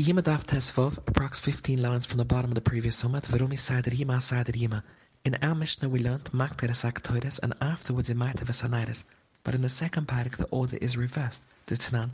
[0.00, 3.90] Yima Daf Tesvov, approx 15 lines from the bottom of the previous summit, Verumi Sadr
[3.90, 4.84] Yima Sadr Yima.
[5.24, 9.02] In our Mishnah we learnt Makteres Aktoides and afterwards in Maitavis Anaitis.
[9.42, 11.42] But in the second parak the order is reversed.
[11.66, 12.10] The Tanan,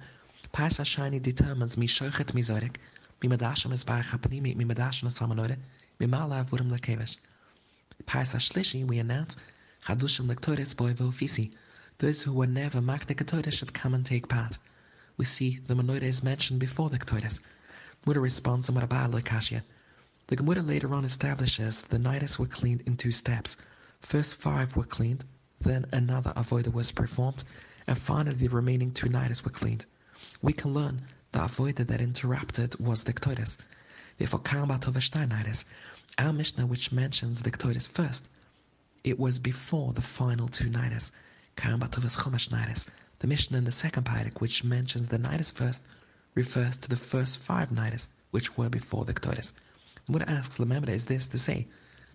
[0.51, 2.77] Pas Ashani determines mi shoichet mi zorek,
[3.23, 5.59] mi madashim es ba'achapni, mi madashim es samanore,
[6.01, 7.19] mi ma'ala avurim lekevesh.
[8.07, 9.37] Pas Ashlishi we announce,
[9.85, 11.51] Chadushim lektoris boy vofisi.
[11.99, 14.57] Those who were never Makte should come and take part.
[15.19, 17.41] We see the menorah is mentioned before the Ketores.
[18.07, 19.63] Gemara responds on Kashya.
[20.27, 23.57] The Gemara later on establishes the nidus were cleaned in two steps.
[24.03, 25.25] First five were cleaned,
[25.59, 27.45] then another avoida was performed,
[27.87, 29.87] and finally the remaining two nidus were cleaned.
[30.43, 31.01] We can learn
[31.33, 33.57] the avoida that interrupted was the Ktoides.
[34.19, 35.65] Therefore, Kamba Tovashtai
[36.19, 38.29] our Mishnah which mentions the Ktoides first,
[39.03, 41.11] it was before the final two nidus.
[41.57, 42.85] Kamba Tovas Chomash nidus.
[43.21, 45.81] The Mishnah in the second Paidik which mentions the nidus first
[46.35, 49.53] refers to the first five nidus, which were before the Ktoris.
[50.09, 51.69] Muda asks, remember, is this to say,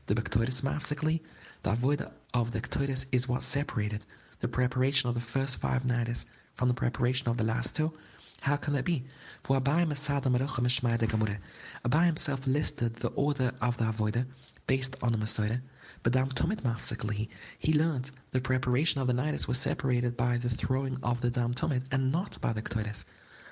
[0.08, 1.22] the Bektoris mafsikli,
[1.64, 4.06] the avoid of the Ktoris is what separated
[4.42, 7.94] the preparation of the first five nidus from the preparation of the last two?
[8.42, 9.06] How can that be?
[9.44, 11.38] For Mishmai de Gamure.
[11.86, 14.26] Abai himself listed the order of the avoider
[14.68, 15.62] based on the Masoda,
[16.04, 20.50] but Dam Tomit Mafsikli, he learned the preparation of the nidus was separated by the
[20.50, 23.06] throwing of the Dam Tomit and not by the Ktoris.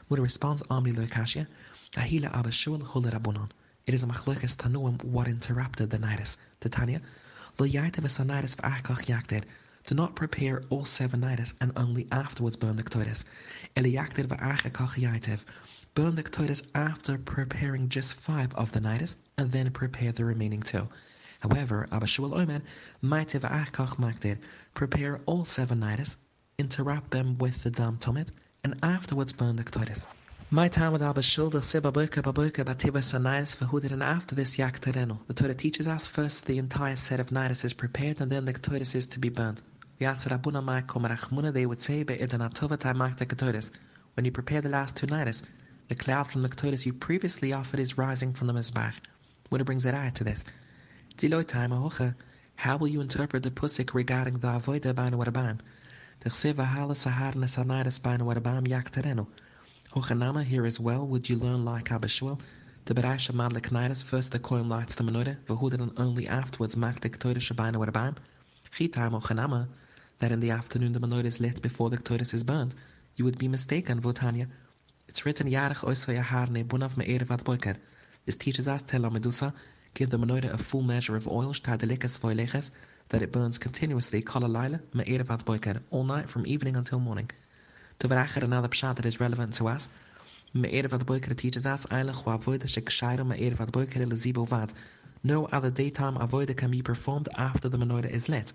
[0.09, 1.47] With a response Amri Loikashia,
[1.97, 3.49] Ahila Abashul Hula Rabunon.
[3.85, 6.37] It is a machlokes tanuim what interrupted the nidus.
[6.61, 7.01] Titania,
[7.59, 9.43] Lo yaitev nidus v'achkach yakted.
[9.85, 13.25] Do not prepare all seven nidus and only afterwards burn the ktoides.
[13.77, 15.41] Eli yakted v'achkach yaitev.
[15.93, 20.61] Burn the ktoides after preparing just five of the nidus and then prepare the remaining
[20.61, 20.87] two.
[21.41, 22.61] However, Abashul Omer,
[23.03, 24.37] Maitev Achkach Makdir,
[24.73, 26.15] prepare all seven nidus,
[26.57, 28.29] interrupt them with the dam tomit,
[28.63, 30.07] and afterwards burned the Ktoris.
[30.49, 34.79] My with Abba Shulda Sibabuka Babuka Bativa Sanais Vahudid and after this Yak.
[34.79, 38.53] The Torah teaches us first the entire set of nidus is prepared and then the
[38.53, 39.61] Ktoris is to be burnt.
[39.99, 43.71] Yasarabuna Mai Komarachmuna they would say Be'idanatova Taimak the Ktoris.
[44.13, 45.43] When you prepare the last two nidus,
[45.89, 48.93] the cloud from the Ktoris you previously offered is rising from the Mizbach.
[49.49, 50.45] What brings it out to this?
[51.17, 51.71] Diloi time
[52.55, 55.59] How will you interpret the pusik regarding the Avoida Bana Warabaim?
[56.19, 59.27] Tersiva hala saharna sanaidas bain warabam yakterenu.
[59.91, 62.39] Hochanama here as well would you learn like Abishua,
[62.85, 67.35] the Beraisha Madlik Nidus first the coin lights the menorah, Vahudan only afterwards maktik Torah
[67.35, 68.15] Shabbaina warabam.
[68.75, 69.67] Chitam Hochanama,
[70.17, 72.73] that in the afternoon the menorah is lit before the Torah is burned.
[73.15, 74.47] You would be mistaken, Votanya.
[75.07, 77.75] It's written Yarach Oiso Yaharne Bunav Me'erevat Boiker.
[78.25, 79.53] This teaches us Tela Medusa,
[79.93, 82.71] give the menorah a full measure of oil, Shtadelikas Voileches,
[83.09, 87.29] that it burns continuously kala laila me'erevat boiker all night from evening until morning.
[87.99, 89.89] To veracher another pshat that is relevant to us,
[90.53, 94.73] me'erevat boiker teaches us eilich wa avoida shekshayra me'erevat boiker lezibo vad.
[95.23, 98.53] No other daytime avoida can be performed after the menorah is lit.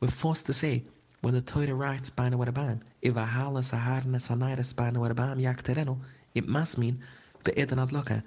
[0.00, 0.84] We're forced to say,
[1.20, 5.98] when the Torah writes Baina Warabam, if Ahala Saharna Sanairas Baina Warabam Yaktereno,
[6.34, 7.00] it must mean
[7.44, 8.22] Be'edan Adloka,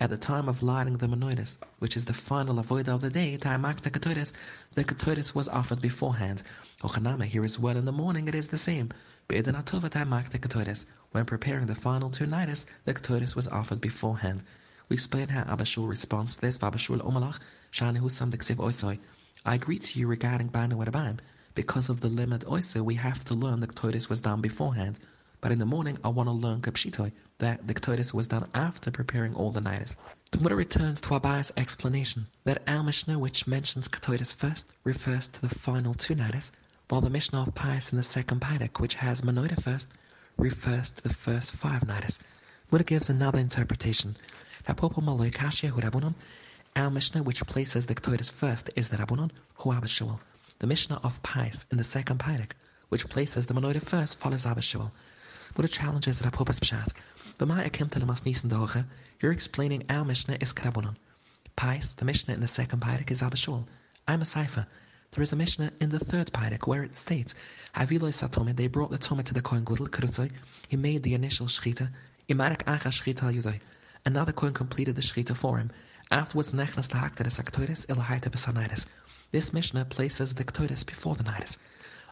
[0.00, 3.36] at the time of lighting the menorahs, which is the final avodah of the day,
[3.36, 4.32] Taimak the Katoris,
[4.74, 6.44] the Katoris was offered beforehand.
[6.82, 8.90] Ochanama here as well in the morning, it is the same.
[9.26, 10.86] Be'edan Atova Taimak the Katoris.
[11.10, 14.44] When preparing the final two nights, the Katoris was offered beforehand.
[14.88, 17.40] We explained how Abashul responds to this, Abashul Omalach,
[17.72, 19.00] Shani Husam the Ksiv Oisoi.
[19.44, 21.18] I agree to you regarding Banu Wadabaim.
[21.56, 24.96] Because of the limit Oisoi, we have to learn the Katoris was done beforehand.
[25.40, 28.90] But in the morning, I want to learn Kapshitoi, that the Ktotis was done after
[28.90, 29.60] preparing all the.
[29.60, 29.96] The
[30.32, 35.48] Gemara returns to Abai's explanation that our Mishnah, which mentions Ktotis first, refers to the
[35.48, 36.50] final two nidus,
[36.88, 39.86] while the Mishnah of Pius in the second Paidik, which has Manoida first,
[40.36, 42.18] refers to the first five nidus.
[42.68, 44.16] Gemara gives another interpretation.
[44.66, 46.14] Rapopo Maloi Kashia Hurabunon,
[46.74, 50.18] our Mishnah, which places the Ktotis first, is the Rabunon, Huabashul.
[50.58, 52.54] The Mishnah of Pius in the second Paidik,
[52.88, 54.90] which places the Manoida first, follows Abashul.
[55.54, 56.92] What a challenge is that Rapopos Pshat.
[57.38, 58.84] But my akim to the mas nisan doge,
[59.20, 60.96] you're explaining our Mishnah is Krabonon.
[61.56, 63.66] Pais, the Mishnah in the second Paidik is Abashul.
[64.06, 64.66] I'm a cipher.
[65.12, 67.34] There is a Mishnah in the third Paidik where it states,
[67.74, 70.30] Aviloi Satome, they brought the Tome to the Kohen Gudel, Kurutzoi,
[70.68, 71.90] he made the initial Shchita,
[72.28, 73.60] Imarak Acha Shchita Yuzoi.
[74.04, 75.70] Another Kohen completed the Shchita for him.
[76.10, 78.86] Afterwards, Nechnas Lahakta the Saktoiris, Ilahaita Besanaitis.
[79.32, 81.58] This Mishnah places the Ktoiris before the Naitis.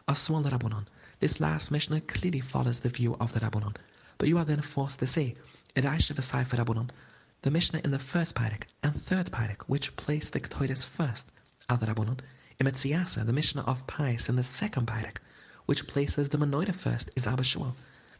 [0.07, 0.85] Aswan the Rabbonon.
[1.19, 3.75] This last Mishnah clearly follows the view of the Rabbanon.
[4.19, 5.33] But you are then forced to say,
[5.75, 6.91] Iraisha v'saifa Rabbanon.
[7.41, 11.31] The Mishnah in the first Parak and third Parak, which place the Ktoides first,
[11.69, 12.19] are the Rabbanon.
[12.61, 15.17] Imetziasa, the Mishnah of Pais in the second Parak,
[15.65, 17.43] which places the Menoida first, is Abba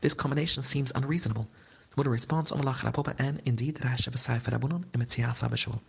[0.01, 1.47] This combination seems unreasonable.
[1.91, 5.79] The mother responds, Omalach Rabba, and indeed Rasha V'Saifa Rabunon, Emetzias The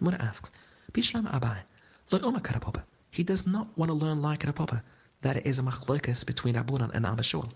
[0.00, 0.50] Mother asks,
[0.92, 1.58] Bishlam Abai,
[2.10, 2.82] Lo Oma Karapapa.
[3.12, 4.82] He does not want to learn like Rapapa,
[5.22, 7.50] that it is a machlokas between Rabunan and Abashul.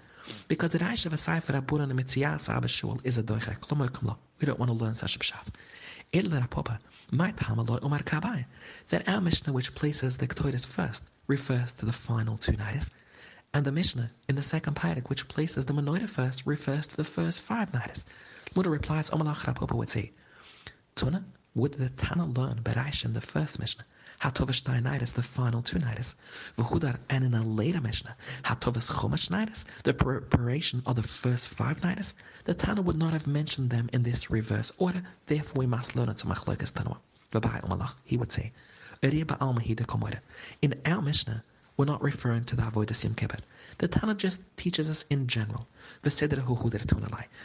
[0.48, 4.76] Because the Rasha V'Saifa Rabunon, Emetzias Abashul is a doichek, Lomo We don't want to
[4.76, 5.48] learn such a pshat.
[6.12, 6.78] El Rapapa,
[7.10, 8.44] might Hamaloi Umar Kabai.
[8.88, 12.90] That our Mishnah which places the Ktoidus first refers to the final two nidus,
[13.54, 17.04] and the Mishnah in the second parak which places the Menoida first refers to the
[17.04, 18.04] first five nidus.
[18.56, 20.10] Muda replies, Omalach Rapapa would say,
[20.96, 21.24] Tuna,
[21.54, 23.84] would the Tana learn Beraish in the first Mishnah?
[24.20, 26.14] Hatovish nidus, the final two nidus.
[26.58, 28.14] V'hudar, and in a later Mishnah,
[28.44, 32.12] Hatovish Chumash nidus, the preparation of the first five nidus.
[32.44, 36.10] The Tana would not have mentioned them in this reverse order, therefore we must learn
[36.10, 36.98] it to Machlokas Tanua.
[37.32, 38.52] V'bai Omalach, he would say.
[39.00, 41.42] In our Mishnah,
[41.78, 43.38] we're not referring to the Avodah Yom Kippur.
[43.78, 45.66] The Tana just teaches us in general.
[46.02, 46.10] The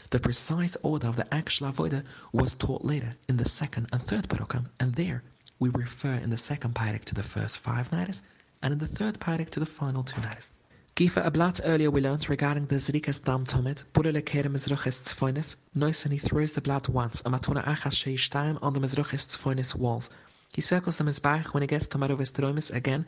[0.10, 4.27] The precise order of the actual Avodah was taught later in the second and third
[4.27, 5.24] Barokim, and there
[5.59, 8.21] we refer in the second Parak to the first five nights,
[8.61, 10.51] and in the third Parak to the final two nights.
[10.95, 15.57] Gifa a blot earlier we learned regarding the Zrikas Dam Tomit, Burele Kere Mizruchis Tzfoinis,
[15.75, 19.27] Nois and he throws the blood once, a Matuna Achas Sheish time on the Mizruchis
[19.27, 20.09] Tzfoinis walls.
[20.53, 23.05] He circles the Mizbach when he gets to Marovis Dromis again,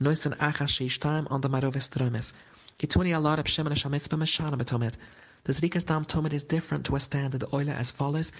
[0.00, 2.32] Nois and Achas Sheish time on the Marovis Dromis.
[2.78, 4.94] Kituni Allah Rab Shimon Shamitzvah Meshana Betomit.
[5.42, 8.30] The Zrikas Dam Tomit is different to a standard oiler as follows.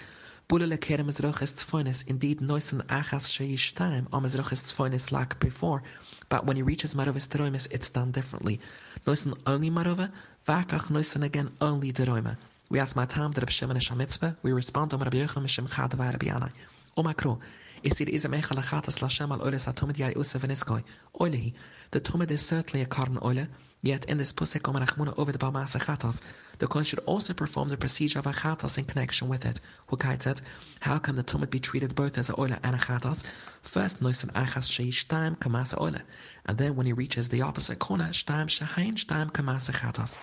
[0.47, 5.81] Bulele Kerem Mizrochis Tzfoinis, indeed Noisan Achas Sheish time on Mizrochis Tzfoinis like before,
[6.29, 7.27] but when he reaches Marovis
[7.71, 8.59] it's done differently.
[9.07, 10.11] Noisan only Marova,
[10.47, 12.37] Vakach Noisan again only Deroima.
[12.69, 16.27] We ask Matam the Rab Shimon Shamitzvah, we respond to Rabbi Yochanan Mishim Chadavai Rabbi
[16.27, 16.51] Yanai.
[16.95, 17.39] Omakro,
[17.83, 20.83] Isir is a mechal achatas lashem al oile sa tumid yai usa veniskoi.
[21.19, 21.53] Oilehi,
[21.89, 23.47] the tumid is certainly a karn oile,
[23.85, 26.19] Yet in this pusik om rachmuna over the balmas achatas,
[26.57, 29.61] the kohen should also perform the procedure of achatas in connection with it.
[29.91, 30.41] Hukai said,
[30.79, 33.23] how can the tumid be treated both as a oila and achatas?
[33.61, 36.01] First, noisan achas sheish kamasa oila,
[36.47, 40.17] and then when he reaches the opposite corner, shtaim shahain shtaim kamasa achatas.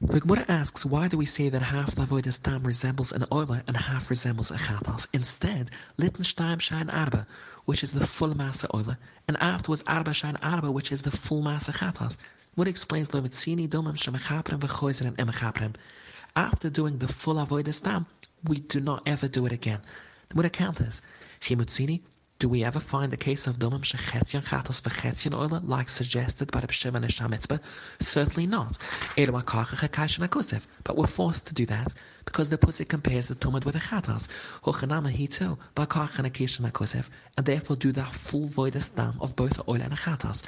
[0.00, 3.62] The Gemara asks, why do we say that half the avodah stam resembles an oila
[3.68, 5.06] and half resembles a chatas?
[5.12, 7.28] Instead, litn shtaim shain arba,
[7.64, 8.96] which is the full masa oila,
[9.28, 12.16] and afterwards arba shain arba, which is the full masa chatas.
[12.58, 15.76] What explains Lomitzini domam shemachaprim v'choizerim emachaprim.
[16.34, 18.06] After doing the full avodah tam,
[18.42, 19.78] we do not ever do it again.
[20.32, 21.00] What account is?
[21.40, 22.00] Chimutzini,
[22.38, 26.60] do we ever find the case of domam shechetzion chatos v'chetzion oila like suggested by
[26.60, 27.58] the Pshiva Neshamitzvah?
[27.98, 28.78] Certainly not.
[30.84, 31.92] But we're forced to do that
[32.24, 34.28] because the pussy compares the tumid with a chatas.
[34.62, 35.84] Hochanama he too, by
[37.36, 40.44] and therefore do the full void of both the oil and the chatas.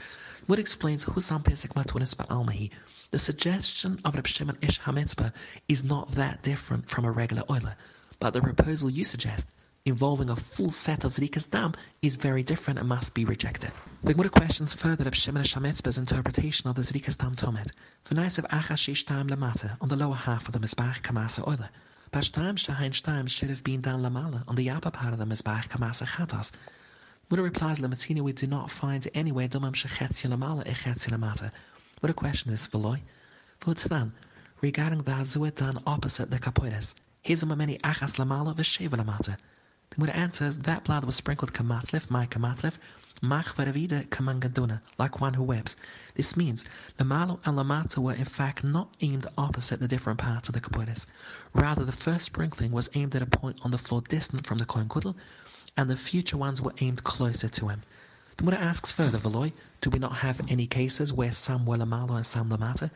[0.46, 2.70] What explains Husam Pesach Matunis Ba'almahi?
[3.10, 5.32] The suggestion of Reb Shimon Ish HaMitzpah
[5.68, 7.74] is not that different from a regular oiler,
[8.20, 9.48] but the proposal you suggest,
[9.90, 13.70] involving a full set of Zrikas Dam, is very different and must be rejected.
[14.02, 17.70] The Gemara questions further Reb Shimon Ish interpretation of the Zrikas Dam Tomet.
[18.06, 21.68] V'naisav Achashish Tam Lamata, on the lower half of the Mizbach Kamasa oiler.
[22.10, 25.68] Bashtam Shahain Shtam should have been down Lamala, on the upper part of the Mizbach
[25.68, 26.50] Kamasa Chatas.
[27.30, 31.52] Muda replies, Lamatina, we do not find anywhere domam shechetzion amala echetzion amata.
[32.00, 33.00] What a question is, Veloy?
[33.60, 34.12] V'utzanan,
[34.60, 36.94] regarding the Hazua done opposite the Kapoides,
[37.24, 39.36] hizum many achas lamala v'sheva lamata.
[39.90, 42.24] The Muda answers, that blood was sprinkled kamatzlif, my
[43.20, 45.74] mach varavida kamangaduna, like one who weeps.
[46.14, 46.64] This means,
[47.00, 51.06] lamalo and lamata were in fact not aimed opposite the different parts of the Kapoides.
[51.54, 54.64] Rather, the first sprinkling was aimed at a point on the floor distant from the
[54.64, 55.16] Kohen
[55.76, 57.82] and the future ones were aimed closer to him.
[58.36, 62.14] The Gemara asks further, Veloy, do we not have any cases where some were lamalo
[62.14, 62.92] and some lamata?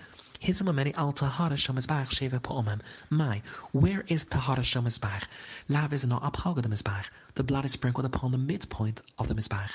[0.74, 2.82] Many al tahara shemizbach sheva po'omem.
[3.08, 3.40] My,
[3.72, 5.22] where is tahara shemizbach?
[5.70, 7.06] Lav is not uphalga the mizbach.
[7.34, 9.70] The blood is sprinkled upon the midpoint of the mizbach.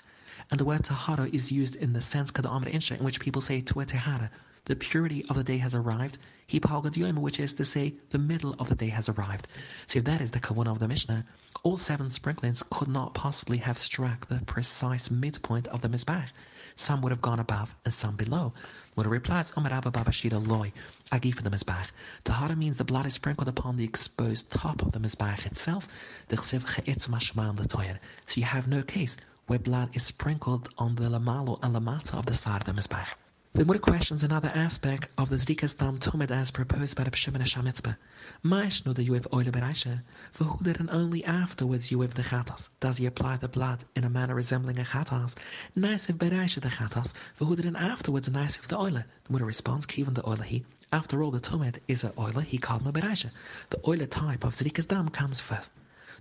[0.52, 3.64] And the word tahara is used in the sense kadamra insha, in which people say
[3.64, 4.30] tu'a tehara.
[4.66, 6.20] The purity of the day has arrived.
[6.48, 9.48] Hipalgad which is to say, the middle of the day has arrived.
[9.88, 11.26] So if that is the kavun of the Mishnah,
[11.64, 16.30] all seven sprinklings could not possibly have struck the precise midpoint of the Mizbach.
[16.82, 18.54] Some would have gone above and some below.
[18.98, 20.72] A replies, Omar Abba Babashida loy,
[21.12, 21.92] agi for the Mizbach.
[22.24, 25.90] Tahara means the blood is sprinkled upon the exposed top of the Mizbach itself.
[26.30, 29.18] So you have no case
[29.48, 33.08] where blood is sprinkled on the lamalo and lamata of the side of the Mizbach.
[33.54, 37.42] The Gemara questions another aspect of the Zrikas Dam Tumid as proposed by the Pshimon
[37.42, 37.98] Shamitzpah.
[38.46, 42.70] Maishnu the Yuev Oile Bereisha, for who did and only afterwards Yuev the Chatas?
[42.80, 45.34] Does he apply the blood in a manner resembling a Chatas?
[45.76, 49.04] Naisiv Bereisha the Chatas, for who did and afterwards Naisiv the Oile?
[49.24, 50.64] The Gemara responds, Kivan the Oile he,
[50.94, 53.32] After all, the Tumid is a oiler he called Mabirasha.
[53.72, 55.72] The oiler type of Zrikas Dam comes first.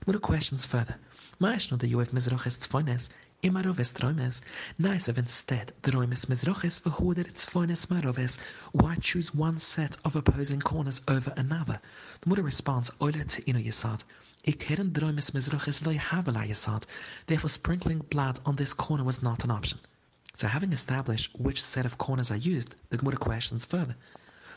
[0.01, 0.97] The Mutter questions further.
[1.39, 4.41] Maishno the Yuev Mizroches Tzfoines, Imaroves Troimes.
[4.79, 8.37] Nice if instead the Roimes Mizroches verhoeder Tzfoines Maroves.
[8.73, 11.79] Why choose one set of opposing corners over another?
[12.21, 14.01] The Mutter responds, Oiler to Ino Yisad.
[14.43, 16.83] Ik heren Roimes Mizroches loy havela Yisad.
[17.29, 19.79] Therefore sprinkling blood on this corner was not an option.
[20.35, 23.95] So having established which set of corners are used, the Gemara questions further.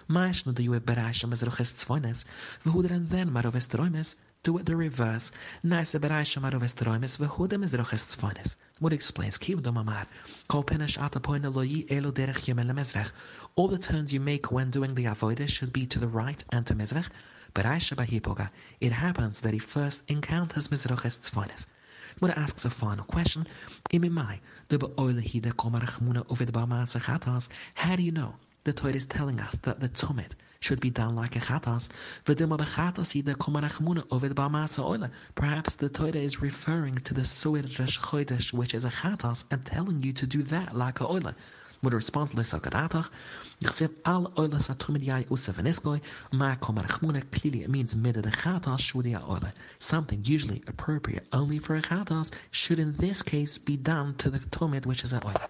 [0.08, 2.26] Mais no you bereich am ezroches tzvoines,
[2.66, 5.32] v'huderen then maroves troimes, do it the reverse.
[5.62, 8.56] Nice bereich am maroves troimes, v'hudem ezroches tzvoines.
[8.80, 10.08] Gemara explains, Kiv do mamar,
[10.48, 13.12] kol penesh atapoine loyi elo derech yemel mezrech.
[13.56, 16.66] All the turns you make when doing the avodah should be to the right and
[16.66, 17.08] to mezrech.
[17.54, 18.50] Bereich hipoga.
[18.80, 21.68] It happens that he first encounters mezroches tzvoines.
[22.20, 23.46] Mura asks a final question.
[23.94, 27.48] Imimai, de beoilehide komarachmuna ovid bamaasa chatas.
[27.76, 28.34] How do you know?
[28.64, 31.90] The Torah is telling us that the tumid should be done like a chatas.
[32.24, 35.10] Bechatas the komarachmuna ovid bamaasa oile.
[35.34, 39.66] Perhaps the Torah is referring to the suir resh chodesh, which is a chatas, and
[39.66, 41.34] telling you to do that like a oile.
[41.82, 43.10] With a response l'sakadatach,
[43.64, 46.00] Ychsev al oila satumid yai usef eniskoi,
[46.32, 49.52] ma komar chmuna, clearly it means mid the chatas shudia oila.
[49.80, 54.38] Something usually appropriate only for a chatas should in this case be done to the
[54.38, 55.42] tumid which is an oil.